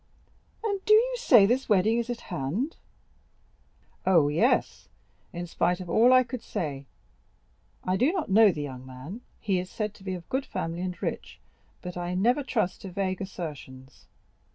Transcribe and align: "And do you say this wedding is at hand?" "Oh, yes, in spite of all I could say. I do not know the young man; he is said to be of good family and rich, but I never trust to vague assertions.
"And 0.63 0.83
do 0.83 0.95
you 0.95 1.15
say 1.17 1.45
this 1.45 1.69
wedding 1.69 1.99
is 1.99 2.09
at 2.09 2.21
hand?" 2.21 2.75
"Oh, 4.03 4.29
yes, 4.29 4.89
in 5.31 5.45
spite 5.45 5.79
of 5.79 5.91
all 5.91 6.11
I 6.11 6.23
could 6.23 6.41
say. 6.41 6.87
I 7.83 7.97
do 7.97 8.11
not 8.11 8.27
know 8.27 8.51
the 8.51 8.63
young 8.63 8.83
man; 8.83 9.21
he 9.39 9.59
is 9.59 9.69
said 9.69 9.93
to 9.93 10.03
be 10.03 10.15
of 10.15 10.27
good 10.27 10.47
family 10.47 10.81
and 10.81 10.99
rich, 11.03 11.39
but 11.83 11.97
I 11.97 12.15
never 12.15 12.41
trust 12.41 12.81
to 12.81 12.89
vague 12.89 13.21
assertions. 13.21 14.07